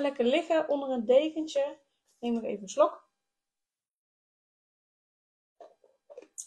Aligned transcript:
Lekker 0.00 0.24
liggen 0.24 0.68
onder 0.68 0.90
een 0.90 1.04
dekentje. 1.04 1.78
Neem 2.18 2.32
nog 2.34 2.42
even 2.42 2.62
een 2.62 2.68
slok. 2.68 3.08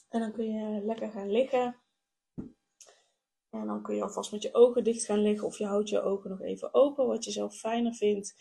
En 0.09 0.19
dan 0.19 0.31
kun 0.31 0.51
je 0.51 0.85
lekker 0.85 1.11
gaan 1.11 1.31
liggen. 1.31 1.81
En 3.49 3.65
dan 3.65 3.81
kun 3.81 3.95
je 3.95 4.03
alvast 4.03 4.31
met 4.31 4.41
je 4.41 4.53
ogen 4.53 4.83
dicht 4.83 5.05
gaan 5.05 5.21
liggen. 5.21 5.47
Of 5.47 5.57
je 5.57 5.65
houdt 5.65 5.89
je 5.89 6.01
ogen 6.01 6.29
nog 6.29 6.41
even 6.41 6.73
open, 6.73 7.07
wat 7.07 7.23
je 7.23 7.31
zelf 7.31 7.57
fijner 7.57 7.93
vindt. 7.93 8.35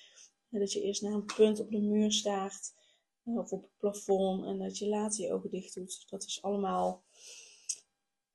Dat 0.49 0.73
je 0.73 0.83
eerst 0.83 1.03
naar 1.03 1.13
een 1.13 1.25
punt 1.25 1.61
op 1.61 1.71
de 1.71 1.81
muur 1.81 2.13
staart. 2.13 2.75
Of 3.23 3.53
op 3.53 3.63
het 3.63 3.77
plafond. 3.77 4.45
En 4.45 4.59
dat 4.59 4.79
je 4.79 4.89
later 4.89 5.25
je 5.25 5.33
ogen 5.33 5.51
dicht 5.51 5.75
doet. 5.75 6.11
Dat 6.11 6.25
is 6.25 6.43
allemaal 6.43 7.05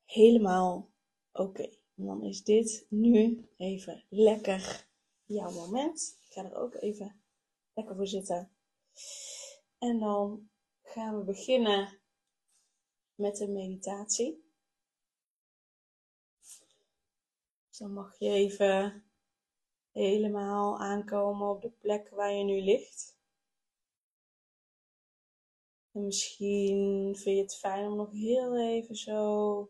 helemaal 0.06 0.90
oké. 1.32 1.70
En 1.95 2.06
dan 2.06 2.23
is 2.23 2.44
dit 2.44 2.86
nu 2.89 3.48
even 3.58 4.04
lekker 4.10 4.88
jouw 5.26 5.52
moment. 5.52 6.17
Ga 6.36 6.44
er 6.44 6.55
ook 6.55 6.73
even 6.73 7.22
lekker 7.73 7.95
voor 7.95 8.08
zitten. 8.08 8.52
En 9.78 10.00
dan 10.00 10.50
gaan 10.81 11.17
we 11.17 11.23
beginnen 11.23 12.00
met 13.16 13.38
de 13.38 13.47
meditatie. 13.47 14.53
Dus 17.67 17.77
dan 17.77 17.94
mag 17.94 18.19
je 18.19 18.30
even 18.30 19.05
helemaal 19.92 20.80
aankomen 20.80 21.50
op 21.50 21.61
de 21.61 21.72
plek 21.72 22.09
waar 22.09 22.33
je 22.33 22.44
nu 22.44 22.61
ligt. 22.61 23.17
En 25.92 26.05
misschien 26.05 27.16
vind 27.16 27.38
je 27.38 27.42
het 27.42 27.58
fijn 27.58 27.88
om 27.88 27.95
nog 27.95 28.11
heel 28.11 28.58
even 28.58 28.95
zo 28.95 29.59
een 29.59 29.70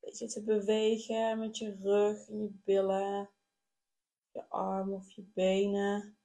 beetje 0.00 0.26
te 0.26 0.42
bewegen 0.42 1.38
met 1.38 1.58
je 1.58 1.76
rug 1.80 2.28
en 2.28 2.42
je 2.42 2.50
billen 2.64 3.33
je 4.34 4.48
arm 4.48 4.92
of 4.92 5.10
je 5.10 5.22
benen. 5.22 6.18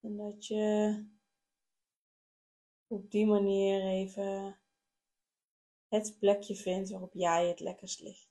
En 0.00 0.16
dat 0.16 0.46
je 0.46 1.04
op 2.86 3.10
die 3.10 3.26
manier 3.26 3.82
even 3.82 4.60
het 5.88 6.16
plekje 6.18 6.54
vindt 6.56 6.90
waarop 6.90 7.12
jij 7.14 7.48
het 7.48 7.60
lekkerst 7.60 8.00
ligt. 8.00 8.28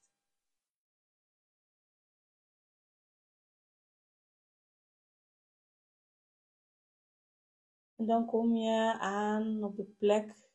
En 7.96 8.06
dan 8.06 8.26
kom 8.26 8.56
je 8.56 8.98
aan 9.00 9.64
op 9.64 9.76
de 9.76 9.86
plek 9.86 10.50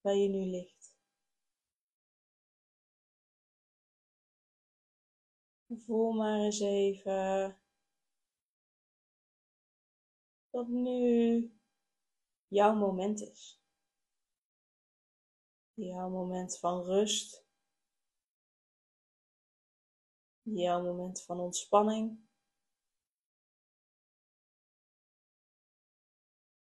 waar 0.00 0.14
je 0.14 0.28
nu 0.28 0.44
ligt. 0.44 0.81
Voel 5.76 6.12
maar 6.12 6.38
eens 6.38 6.60
even 6.60 7.58
dat 10.50 10.68
nu 10.68 11.60
jouw 12.48 12.74
moment 12.74 13.20
is. 13.20 13.62
Jouw 15.74 16.08
moment 16.10 16.58
van 16.58 16.82
rust. 16.82 17.46
Jouw 20.42 20.82
moment 20.82 21.22
van 21.22 21.40
ontspanning. 21.40 22.30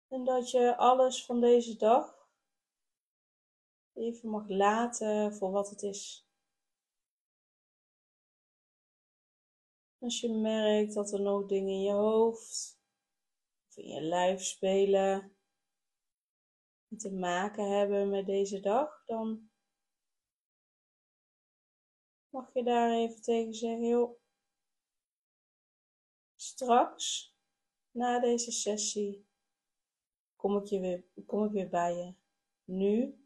En 0.07 0.23
dat 0.23 0.51
je 0.51 0.77
alles 0.77 1.25
van 1.25 1.41
deze 1.41 1.77
dag 1.77 2.27
even 3.93 4.29
mag 4.29 4.47
laten 4.47 5.33
voor 5.35 5.51
wat 5.51 5.69
het 5.69 5.81
is. 5.81 6.27
Als 10.03 10.19
je 10.19 10.29
merkt 10.29 10.93
dat 10.93 11.11
er 11.11 11.21
nog 11.21 11.45
dingen 11.45 11.73
in 11.73 11.81
je 11.81 11.91
hoofd 11.91 12.79
of 13.67 13.77
in 13.77 13.87
je 13.87 14.01
lijf 14.01 14.43
spelen 14.43 15.35
die 16.87 16.97
te 16.97 17.11
maken 17.11 17.77
hebben 17.77 18.09
met 18.09 18.25
deze 18.25 18.59
dag, 18.59 19.05
dan 19.05 19.49
mag 22.29 22.53
je 22.53 22.63
daar 22.63 22.91
even 22.91 23.21
tegen 23.21 23.53
zeggen, 23.53 23.87
joh, 23.87 24.19
straks 26.35 27.35
na 27.91 28.19
deze 28.19 28.51
sessie 28.51 29.27
kom 30.35 30.57
ik, 30.57 30.65
je 30.65 30.79
weer, 30.79 31.25
kom 31.25 31.45
ik 31.45 31.51
weer 31.51 31.69
bij 31.69 31.93
je. 31.95 32.15
Nu 32.63 33.25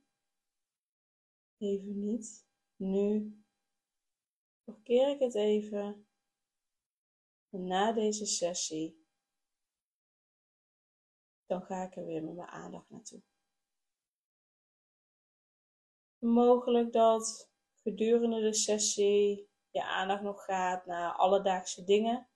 even 1.58 2.06
niet. 2.06 2.48
Nu 2.76 3.38
parkeer 4.64 5.09
ik 5.09 5.20
het 5.20 5.36
even 5.36 6.06
na 7.59 7.91
deze 7.91 8.25
sessie, 8.25 9.06
dan 11.45 11.62
ga 11.62 11.84
ik 11.84 11.95
er 11.95 12.06
weer 12.06 12.23
met 12.23 12.35
mijn 12.35 12.47
aandacht 12.47 12.90
naartoe. 12.90 13.22
Mogelijk 16.19 16.94
dat 16.94 17.51
gedurende 17.73 18.41
de 18.41 18.53
sessie 18.53 19.50
je 19.69 19.84
aandacht 19.84 20.22
nog 20.22 20.46
gaat 20.46 20.85
naar 20.85 21.13
alledaagse 21.13 21.84
dingen. 21.84 22.29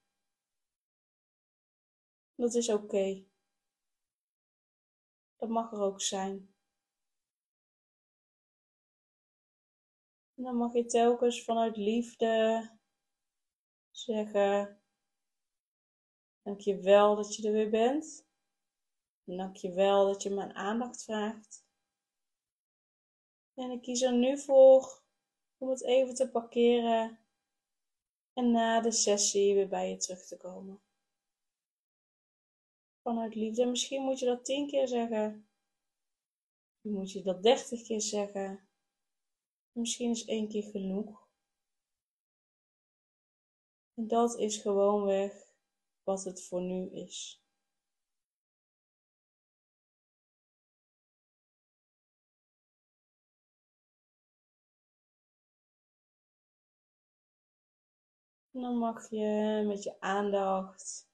Dat 2.36 2.54
is 2.54 2.70
oké. 2.70 3.26
Dat 5.36 5.50
mag 5.50 5.72
er 5.72 5.80
ook 5.80 6.02
zijn. 6.02 6.56
Dan 10.34 10.56
mag 10.56 10.74
je 10.74 10.86
telkens 10.86 11.44
vanuit 11.44 11.78
liefde 11.78 12.70
zeggen: 13.92 14.81
Dank 16.42 16.60
je 16.60 16.80
wel 16.80 17.16
dat 17.16 17.36
je 17.36 17.48
er 17.48 17.54
weer 17.54 17.70
bent. 17.70 18.26
En 19.26 19.38
dank 19.38 19.56
je 19.56 19.72
wel 19.72 20.06
dat 20.06 20.24
je 20.24 20.30
mijn 20.30 20.54
aandacht 20.54 21.04
vraagt. 21.04 21.66
En 23.54 23.72
ik 23.72 23.82
kies 23.82 24.02
er 24.02 24.14
nu 24.14 24.38
voor 24.38 25.02
om 25.58 25.70
het 25.70 25.84
even 25.84 26.16
te 26.16 26.30
parkeren 26.30 27.20
en 28.34 28.52
na 28.52 28.82
de 28.82 28.92
sessie 28.92 29.54
weer 29.54 29.68
bij 29.68 29.90
je 29.90 29.98
terug 29.98 30.26
te 30.26 30.38
komen. 30.38 30.82
Vanuit 33.02 33.36
liefde. 33.36 33.66
Misschien 33.66 34.02
moet 34.02 34.20
je 34.20 34.26
dat 34.26 34.46
tien 34.46 34.68
keer 34.68 34.88
zeggen. 34.88 35.50
Misschien 36.72 37.00
moet 37.00 37.12
je 37.12 37.22
dat 37.22 37.44
dertig 37.44 37.84
keer 37.84 38.02
zeggen. 38.02 38.68
Misschien 39.72 40.10
is 40.10 40.26
één 40.26 40.48
keer 40.48 40.64
genoeg. 40.64 41.28
En 43.94 44.08
dat 44.08 44.38
is 44.38 44.58
gewoonweg 44.58 45.51
wat 46.12 46.24
het 46.24 46.44
voor 46.48 46.62
nu 46.62 46.90
is. 46.90 47.42
En 58.52 58.62
dan 58.62 58.78
mag 58.78 59.10
je 59.10 59.64
met 59.68 59.84
je 59.84 60.00
aandacht 60.00 61.10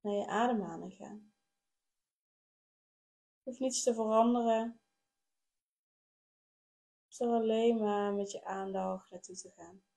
naar 0.00 0.14
je 0.14 0.26
ademhaling 0.26 0.94
gaan. 0.94 1.32
Je 3.42 3.50
hoeft 3.50 3.60
niets 3.60 3.82
te 3.82 3.94
veranderen. 3.94 4.80
Er 7.18 7.26
alleen 7.26 7.78
maar 7.78 8.12
met 8.12 8.30
je 8.30 8.44
aandacht 8.44 9.10
naartoe 9.10 9.36
te 9.36 9.50
gaan. 9.50 9.89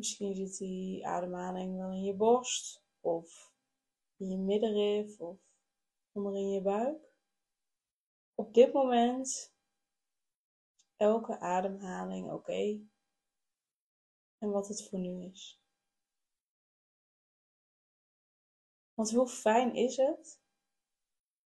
Misschien 0.00 0.34
zit 0.34 0.58
die 0.58 1.06
ademhaling 1.06 1.76
wel 1.76 1.90
in 1.90 2.04
je 2.04 2.14
borst 2.14 2.82
of 3.00 3.52
in 4.16 4.30
je 4.30 4.36
middenrif 4.36 5.20
of 5.20 5.38
onder 6.12 6.34
in 6.36 6.50
je 6.50 6.62
buik. 6.62 7.14
Op 8.34 8.54
dit 8.54 8.72
moment 8.72 9.54
elke 10.96 11.38
ademhaling 11.38 12.30
oké 12.30 12.80
en 14.38 14.50
wat 14.50 14.68
het 14.68 14.88
voor 14.88 14.98
nu 14.98 15.24
is. 15.24 15.60
Want 18.94 19.10
hoe 19.10 19.28
fijn 19.28 19.74
is 19.74 19.96
het 19.96 20.40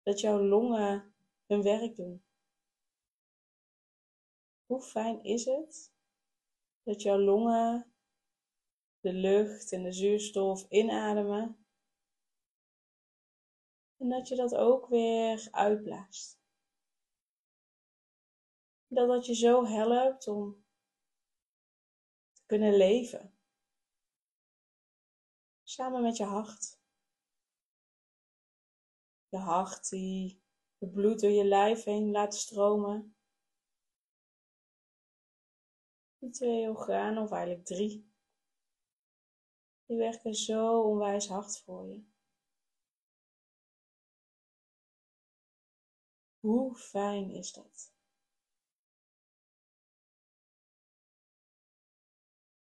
dat 0.03 0.21
jouw 0.21 0.43
longen 0.43 1.15
hun 1.47 1.63
werk 1.63 1.97
doen? 1.97 2.25
Hoe 4.67 4.83
fijn 4.83 5.25
is 5.25 5.45
het 5.45 5.93
dat 6.83 7.03
jouw 7.03 7.19
longen 7.19 7.91
de 9.01 9.13
lucht 9.13 9.73
en 9.73 9.83
de 9.83 9.93
zuurstof 9.93 10.71
inademen. 10.71 11.67
En 13.97 14.09
dat 14.09 14.29
je 14.29 14.37
dat 14.37 14.55
ook 14.55 14.89
weer 14.89 15.49
uitblaast. 15.51 16.39
Dat 18.87 19.09
dat 19.09 19.27
je 19.27 19.35
zo 19.35 19.65
helpt 19.65 20.27
om 20.29 20.65
te 22.33 22.43
kunnen 22.47 22.77
leven. 22.77 23.35
Samen 25.63 26.03
met 26.03 26.17
je 26.17 26.25
hart. 26.25 26.79
Je 29.29 29.37
hart 29.37 29.89
die 29.89 30.43
het 30.79 30.93
bloed 30.93 31.21
door 31.21 31.31
je 31.31 31.45
lijf 31.45 31.85
heen 31.85 32.11
laat 32.11 32.35
stromen. 32.35 33.17
Die 36.19 36.31
twee 36.31 36.69
organen, 36.69 37.23
of 37.23 37.31
eigenlijk 37.31 37.67
drie, 37.67 38.10
die 39.91 39.99
werken 39.99 40.35
zo 40.35 40.83
onwijs 40.83 41.29
hard 41.29 41.59
voor 41.59 41.87
je. 41.87 42.05
Hoe 46.39 46.77
fijn 46.77 47.31
is 47.31 47.53
dat? 47.53 47.95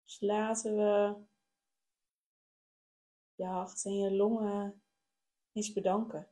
Dus 0.04 0.20
laten 0.20 0.76
we 0.76 1.26
je 3.36 3.46
hart 3.46 3.86
en 3.86 3.98
je 3.98 4.12
longen 4.12 4.84
eens 5.52 5.74
bedanken. 5.74 6.32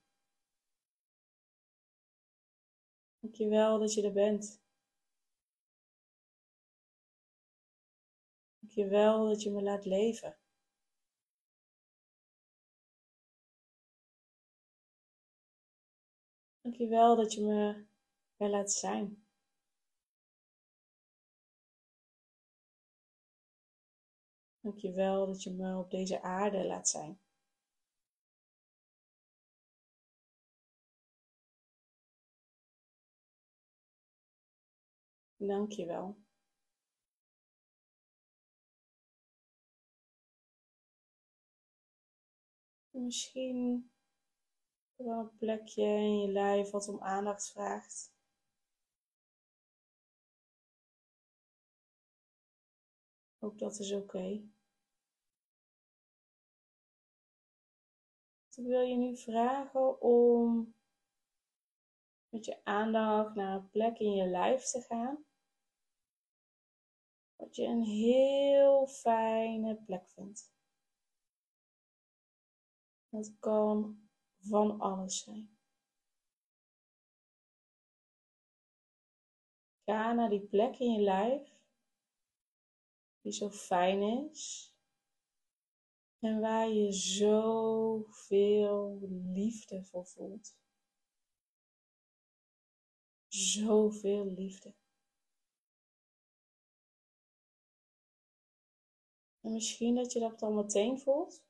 Dankjewel 3.19 3.79
dat 3.79 3.93
je 3.93 4.03
er 4.03 4.13
bent. 4.13 4.61
Dankjewel 8.59 9.27
dat 9.27 9.41
je 9.41 9.51
me 9.51 9.61
laat 9.61 9.85
leven. 9.85 10.37
Dankjewel 16.67 17.15
dat 17.15 17.33
je 17.33 17.41
me 17.41 17.85
er 18.37 18.49
laat 18.49 18.71
zijn. 18.71 19.25
Dankjewel 24.59 25.25
dat 25.25 25.43
je 25.43 25.51
me 25.51 25.77
op 25.77 25.91
deze 25.91 26.21
aarde 26.21 26.65
laat 26.65 26.89
zijn. 26.89 27.19
Dankjewel. 35.37 36.17
Misschien 42.91 43.91
wel 44.97 45.19
een 45.19 45.37
plekje 45.37 45.83
in 45.83 46.19
je 46.19 46.27
lijf 46.27 46.69
wat 46.69 46.87
om 46.87 47.01
aandacht 47.01 47.51
vraagt. 47.51 48.15
Ook 53.39 53.59
dat 53.59 53.79
is 53.79 53.93
oké. 53.93 54.41
Ik 58.55 58.65
wil 58.65 58.81
je 58.81 58.95
nu 58.95 59.17
vragen 59.17 60.01
om 60.01 60.75
met 62.29 62.45
je 62.45 62.63
aandacht 62.63 63.35
naar 63.35 63.55
een 63.55 63.69
plek 63.69 63.99
in 63.99 64.11
je 64.11 64.27
lijf 64.27 64.63
te 64.63 64.81
gaan. 64.81 65.25
Wat 67.35 67.55
je 67.55 67.63
een 67.63 67.83
heel 67.83 68.87
fijne 68.87 69.75
plek 69.75 70.09
vindt. 70.09 70.51
Dat 73.09 73.39
kan 73.39 74.06
van 74.47 74.79
alles 74.79 75.23
zijn. 75.23 75.57
Ga 79.85 80.13
naar 80.13 80.29
die 80.29 80.47
plek 80.47 80.79
in 80.79 80.91
je 80.91 81.01
lijf 81.01 81.55
die 83.21 83.31
zo 83.31 83.49
fijn 83.49 84.01
is 84.01 84.75
en 86.19 86.39
waar 86.39 86.69
je 86.69 86.91
zoveel 86.91 88.97
liefde 89.33 89.83
voor 89.83 90.05
voelt. 90.05 90.57
Zoveel 93.27 94.25
liefde. 94.25 94.75
En 99.41 99.53
misschien 99.53 99.95
dat 99.95 100.11
je 100.11 100.19
dat 100.19 100.41
al 100.41 100.53
meteen 100.53 100.99
voelt. 100.99 101.46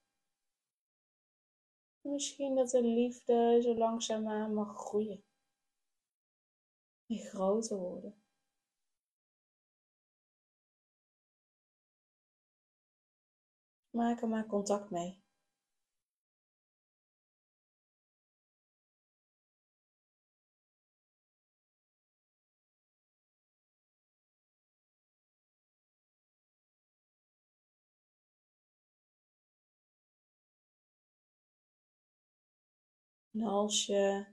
Misschien 2.08 2.56
dat 2.56 2.70
de 2.70 2.84
liefde 2.84 3.60
zo 3.62 3.76
langzaamaan 3.76 4.54
mag 4.54 4.76
groeien. 4.78 5.24
En 7.08 7.18
groter 7.18 7.78
worden. 7.78 8.16
Maak 13.90 14.22
er 14.22 14.28
maar 14.28 14.46
contact 14.46 14.90
mee. 14.90 15.27
En 33.38 33.44
als 33.44 33.86
je 33.86 34.26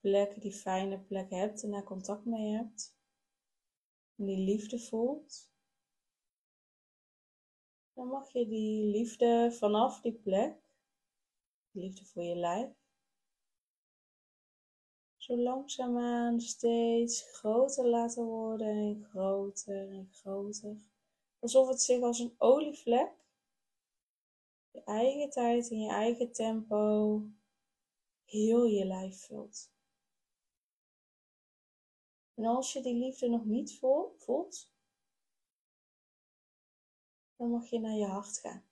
die 0.00 0.40
die 0.40 0.52
fijne 0.52 0.98
plek 0.98 1.30
hebt 1.30 1.62
en 1.62 1.70
daar 1.70 1.84
contact 1.84 2.24
mee 2.24 2.56
hebt, 2.56 2.96
en 4.16 4.26
die 4.26 4.38
liefde 4.38 4.78
voelt, 4.78 5.50
dan 7.92 8.06
mag 8.06 8.32
je 8.32 8.46
die 8.46 8.84
liefde 8.84 9.50
vanaf 9.52 10.00
die 10.00 10.12
plek, 10.12 10.56
die 11.70 11.82
liefde 11.82 12.04
voor 12.04 12.22
je 12.22 12.36
lijf, 12.36 12.70
zo 15.16 15.36
langzaamaan 15.36 16.40
steeds 16.40 17.22
groter 17.22 17.86
laten 17.86 18.24
worden 18.24 18.76
en 18.76 19.04
groter 19.04 19.88
en 19.88 20.08
groter. 20.12 20.76
Alsof 21.38 21.68
het 21.68 21.80
zich 21.80 22.02
als 22.02 22.18
een 22.18 22.34
olievlek 22.38 23.21
je 24.72 24.84
eigen 24.84 25.30
tijd 25.30 25.70
in 25.70 25.80
je 25.80 25.90
eigen 25.90 26.32
tempo 26.32 27.22
heel 28.24 28.64
je 28.64 28.84
lijf 28.84 29.26
vult. 29.26 29.72
En 32.34 32.44
als 32.44 32.72
je 32.72 32.82
die 32.82 32.94
liefde 32.94 33.28
nog 33.28 33.44
niet 33.44 33.78
voelt, 33.78 34.70
dan 37.36 37.50
mag 37.50 37.70
je 37.70 37.78
naar 37.78 37.96
je 37.96 38.06
hart 38.06 38.38
gaan. 38.38 38.64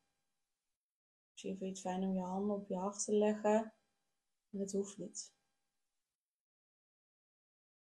Misschien 1.30 1.56
vind 1.56 1.78
je 1.78 1.88
het 1.88 1.94
fijn 1.94 2.08
om 2.08 2.14
je 2.14 2.22
handen 2.22 2.56
op 2.56 2.68
je 2.68 2.76
hart 2.76 3.04
te 3.04 3.12
leggen, 3.12 3.74
en 4.50 4.58
dat 4.58 4.72
hoeft 4.72 4.98
niet. 4.98 5.32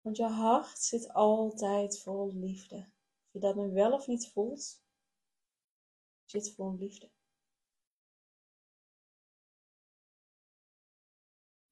Want 0.01 0.17
je 0.17 0.24
hart 0.24 0.79
zit 0.79 1.13
altijd 1.13 2.00
vol 2.00 2.34
liefde. 2.34 2.77
Of 3.25 3.31
je 3.31 3.39
dat 3.39 3.55
nu 3.55 3.72
wel 3.72 3.93
of 3.93 4.07
niet 4.07 4.31
voelt, 4.31 4.84
zit 6.25 6.53
vol 6.53 6.75
liefde. 6.75 7.10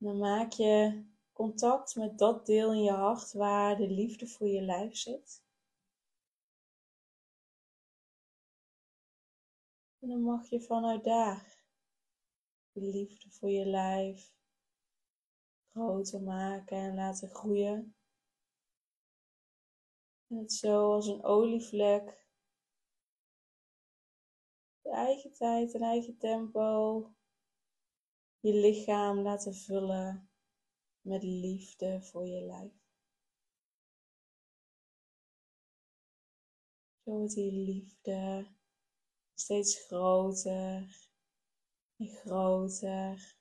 Dan 0.04 0.18
maak 0.18 0.52
je 0.52 1.04
contact 1.32 1.96
met 1.96 2.18
dat 2.18 2.46
deel 2.46 2.74
in 2.74 2.84
je 2.84 2.92
hart 2.92 3.34
waar 3.34 3.78
de 3.78 3.90
liefde 3.90 4.28
voor 4.28 4.48
je 4.48 4.62
lijf 4.62 4.96
zit. 4.96 5.44
En 10.00 10.10
dan 10.10 10.22
mag 10.22 10.50
je 10.50 10.62
vanuit 10.62 11.04
daar 11.04 11.58
de 12.72 12.82
liefde 12.82 13.30
voor 13.30 13.50
je 13.50 13.66
lijf 13.66 14.34
groter 15.72 16.22
maken 16.22 16.78
en 16.78 16.96
laten 16.96 17.30
groeien. 17.30 17.96
En 20.28 20.38
het 20.38 20.54
zo 20.54 20.94
als 20.94 21.08
een 21.08 21.24
olievlek. 21.24 22.28
Je 24.82 24.90
eigen 24.92 25.34
tijd 25.34 25.74
en 25.74 25.82
eigen 25.82 26.18
tempo 26.18 27.08
je 28.44 28.54
lichaam 28.54 29.20
laten 29.20 29.56
vullen 29.56 30.30
met 31.02 31.24
liefde 31.24 32.02
voor 32.02 32.28
je 32.28 32.42
lijf. 32.42 32.74
Zo 37.04 37.12
wordt 37.12 37.34
die 37.34 37.52
liefde 37.52 38.48
steeds 39.34 39.86
groter 39.86 41.10
en 41.98 42.08
groter. 42.08 43.38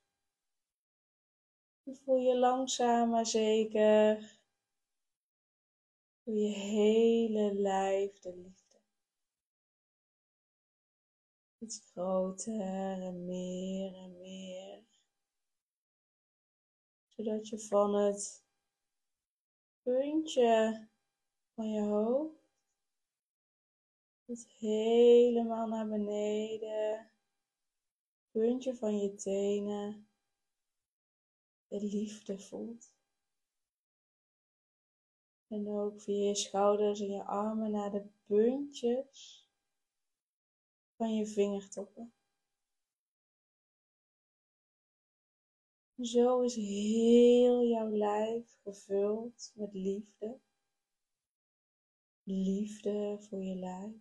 Je 1.83 1.95
voel 1.95 2.17
je 2.17 2.39
langzaam 2.39 3.11
maar 3.11 3.27
zeker 3.27 4.41
Door 6.25 6.37
je 6.37 6.55
hele 6.55 7.55
lijf 7.55 8.19
de 8.19 8.37
liefde. 8.37 8.81
Iets 11.59 11.81
groter 11.91 12.61
en 12.61 13.25
meer 13.25 13.95
en 13.95 14.19
meer. 14.21 14.82
Zodat 17.23 17.49
je 17.49 17.59
van 17.59 17.95
het 17.95 18.45
puntje 19.83 20.89
van 21.55 21.71
je 21.71 21.81
hoofd 21.81 22.45
tot 24.25 24.47
helemaal 24.49 25.69
naar 25.69 25.89
beneden. 25.89 27.11
Puntje 28.31 28.75
van 28.75 28.99
je 28.99 29.15
tenen. 29.15 30.09
De 31.67 31.81
liefde 31.81 32.39
voelt. 32.39 32.93
En 35.49 35.69
ook 35.69 36.01
via 36.01 36.27
je 36.27 36.35
schouders 36.35 37.01
en 37.01 37.11
je 37.11 37.25
armen 37.25 37.71
naar 37.71 37.91
de 37.91 38.07
puntjes 38.27 39.49
van 40.97 41.15
je 41.15 41.27
vingertoppen. 41.27 42.13
Zo 46.03 46.41
is 46.41 46.55
heel 46.55 47.65
jouw 47.65 47.89
lijf 47.89 48.59
gevuld 48.63 49.53
met 49.55 49.73
liefde. 49.73 50.39
Liefde 52.23 53.17
voor 53.21 53.43
je 53.43 53.55
lijf. 53.55 53.93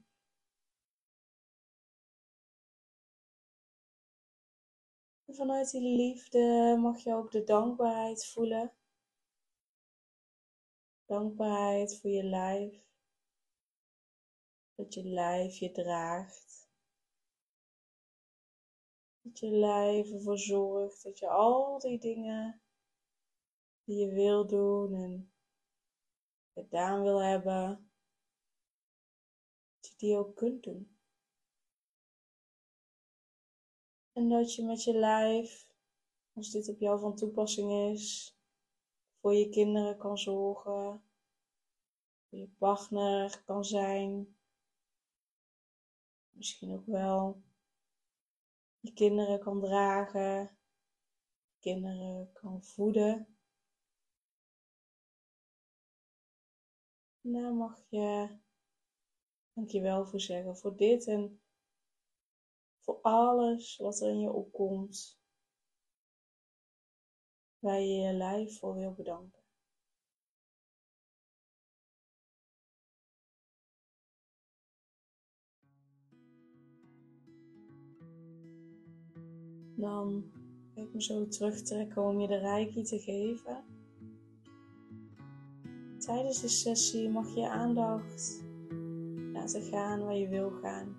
En 5.26 5.36
vanuit 5.36 5.72
die 5.72 5.98
liefde 5.98 6.78
mag 6.80 7.04
je 7.04 7.14
ook 7.14 7.32
de 7.32 7.44
dankbaarheid 7.44 8.26
voelen 8.26 8.74
Dankbaarheid 11.12 12.00
voor 12.00 12.10
je 12.10 12.24
lijf. 12.24 12.84
Dat 14.76 14.94
je 14.94 15.04
lijf 15.04 15.58
je 15.58 15.72
draagt. 15.72 16.51
Dat 19.22 19.40
je 19.40 19.50
lijf 19.50 20.12
ervoor 20.12 20.38
zorgt 20.38 21.04
dat 21.04 21.20
je 21.20 21.30
al 21.30 21.80
die 21.80 22.00
dingen 22.00 22.62
die 23.84 24.06
je 24.06 24.14
wil 24.14 24.48
doen 24.48 24.94
en 24.94 25.32
gedaan 26.54 27.02
wil 27.02 27.22
hebben, 27.22 27.92
dat 29.76 29.92
je 29.92 29.98
die 29.98 30.18
ook 30.18 30.36
kunt 30.36 30.64
doen. 30.64 30.98
En 34.12 34.30
dat 34.30 34.56
je 34.56 34.64
met 34.64 34.84
je 34.84 34.94
lijf, 34.94 35.68
als 36.34 36.52
dit 36.52 36.70
op 36.70 36.80
jou 36.80 37.00
van 37.00 37.16
toepassing 37.16 37.94
is, 37.94 38.36
voor 39.20 39.34
je 39.34 39.50
kinderen 39.50 39.98
kan 39.98 40.18
zorgen, 40.18 41.04
voor 42.30 42.40
je 42.40 42.50
partner 42.58 43.44
kan 43.46 43.66
zijn, 43.66 44.38
misschien 46.30 46.74
ook 46.74 46.86
wel 46.86 47.42
je 48.82 48.94
kinderen 48.94 49.40
kan 49.40 49.60
dragen, 49.60 50.58
kinderen 51.60 52.32
kan 52.34 52.64
voeden. 52.64 53.38
En 57.22 57.32
daar 57.32 57.54
mag 57.54 57.84
je 57.90 58.38
dankjewel 59.54 60.06
voor 60.06 60.20
zeggen, 60.20 60.58
voor 60.58 60.76
dit 60.76 61.08
en 61.08 61.42
voor 62.80 63.02
alles 63.02 63.78
wat 63.78 64.02
er 64.02 64.10
in 64.10 64.20
je 64.20 64.32
opkomt 64.32 65.20
waar 67.60 67.80
je 67.80 67.96
je 67.96 68.14
lijf 68.14 68.58
voor 68.58 68.76
wil 68.76 68.94
bedanken. 68.94 69.41
Dan 79.82 80.24
ga 80.76 80.82
ik 80.82 80.94
me 80.94 81.02
zo 81.02 81.28
terugtrekken 81.28 82.02
om 82.02 82.20
je 82.20 82.28
de 82.28 82.38
reiki 82.38 82.84
te 82.84 83.00
geven. 83.00 83.64
Tijdens 85.98 86.42
de 86.42 86.48
sessie 86.48 87.10
mag 87.10 87.34
je 87.34 87.40
je 87.40 87.50
aandacht 87.50 88.44
laten 89.34 89.62
gaan 89.62 90.04
waar 90.04 90.18
je 90.18 90.28
wil 90.28 90.52
gaan. 90.52 90.96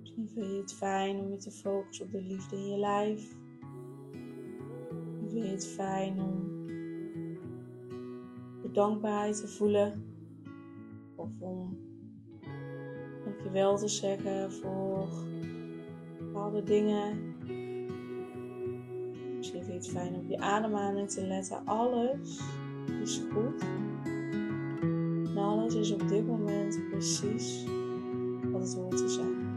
Misschien 0.00 0.28
vind 0.28 0.46
je 0.46 0.60
het 0.60 0.74
fijn 0.74 1.18
om 1.18 1.30
je 1.30 1.36
te 1.36 1.50
focussen 1.50 2.06
op 2.06 2.12
de 2.12 2.22
liefde 2.22 2.56
in 2.56 2.66
je 2.66 2.78
lijf 2.78 3.38
vind 5.30 5.44
je 5.44 5.50
het 5.50 5.66
fijn 5.66 6.20
om 6.20 6.66
de 8.62 8.70
dankbaarheid 8.72 9.40
te 9.40 9.48
voelen 9.48 10.04
of 11.16 11.28
om 11.38 11.78
dankjewel 13.24 13.76
te 13.76 13.88
zeggen 13.88 14.52
voor 14.52 15.08
bepaalde 16.18 16.62
dingen. 16.62 17.29
Misschien 19.80 19.98
het 19.98 20.08
fijn 20.08 20.20
om 20.20 20.24
op 20.24 20.30
je 20.30 20.38
ademhaling 20.38 21.10
te 21.10 21.26
letten. 21.26 21.64
Alles 21.64 22.40
is 23.02 23.22
goed. 23.32 23.62
En 25.28 25.36
alles 25.36 25.74
is 25.74 25.92
op 25.92 26.08
dit 26.08 26.26
moment 26.26 26.80
precies 26.90 27.64
wat 28.52 28.62
het 28.62 28.74
hoort 28.74 28.96
te 28.96 29.08
zijn. 29.08 29.48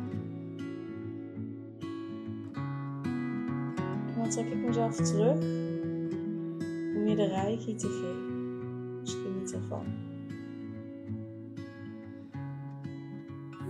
dan 4.15 4.29
trek 4.29 4.45
ik 4.45 4.65
mezelf 4.65 4.95
terug 4.95 5.37
om 6.95 7.07
je 7.07 7.15
de 7.15 7.27
reiki 7.27 7.75
te 7.75 7.87
geven. 7.87 8.99
Dus 9.03 9.13
geniet 9.13 9.53
ervan. 9.53 9.85